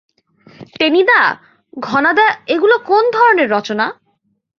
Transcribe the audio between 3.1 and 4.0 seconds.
ধরণের রচনা?